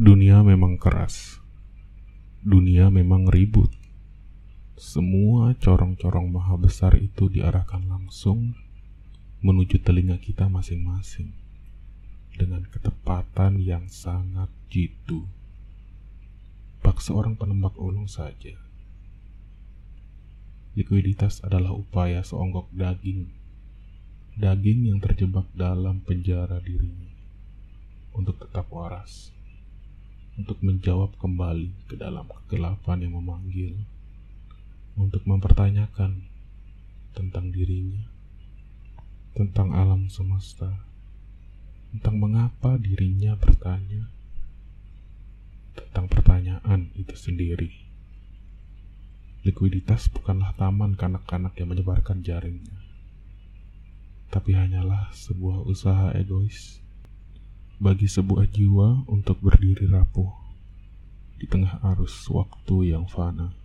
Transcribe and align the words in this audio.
Dunia 0.00 0.40
memang 0.40 0.80
keras. 0.80 1.44
Dunia 2.40 2.88
memang 2.88 3.28
ribut. 3.28 3.68
Semua 4.72 5.52
corong-corong 5.60 6.24
maha 6.24 6.56
besar 6.56 6.96
itu 6.96 7.28
diarahkan 7.28 7.84
langsung 7.84 8.56
menuju 9.44 9.76
telinga 9.84 10.16
kita 10.16 10.48
masing-masing 10.48 11.36
dengan 12.32 12.64
ketepatan 12.72 13.60
yang 13.60 13.92
sangat 13.92 14.48
jitu. 14.72 15.28
Bak 16.80 17.04
seorang 17.04 17.36
penembak 17.36 17.76
ulung 17.76 18.08
saja. 18.08 18.56
Likuiditas 20.80 21.44
adalah 21.44 21.76
upaya 21.76 22.24
seonggok 22.24 22.72
daging. 22.72 23.28
Daging 24.40 24.96
yang 24.96 24.98
terjebak 25.04 25.44
dalam 25.52 26.00
penjara 26.00 26.56
dirinya 26.56 27.12
untuk 28.16 28.40
tetap 28.40 28.64
waras 28.72 29.36
untuk 30.40 30.56
menjawab 30.64 31.20
kembali 31.20 31.68
ke 31.84 32.00
dalam 32.00 32.24
kegelapan 32.24 33.04
yang 33.04 33.20
memanggil, 33.20 33.76
untuk 34.96 35.20
mempertanyakan 35.28 36.24
tentang 37.12 37.52
dirinya, 37.52 38.08
tentang 39.36 39.76
alam 39.76 40.08
semesta, 40.08 40.80
tentang 41.92 42.16
mengapa 42.16 42.80
dirinya 42.80 43.36
bertanya, 43.36 44.08
tentang 45.76 46.08
pertanyaan 46.08 46.88
itu 46.96 47.12
sendiri. 47.12 47.68
Likuiditas 49.44 50.08
bukanlah 50.08 50.56
taman 50.56 50.96
kanak-kanak 50.96 51.52
yang 51.60 51.68
menyebarkan 51.68 52.24
jaringnya, 52.24 52.80
tapi 54.32 54.56
hanyalah 54.56 55.12
sebuah 55.12 55.68
usaha 55.68 56.16
egois 56.16 56.80
bagi 57.80 58.04
sebuah 58.04 58.44
jiwa 58.44 59.08
untuk 59.08 59.40
berdiri 59.40 59.88
rapuh 59.88 60.28
di 61.40 61.48
tengah 61.48 61.80
arus 61.96 62.28
waktu 62.28 62.92
yang 62.92 63.08
fana. 63.08 63.56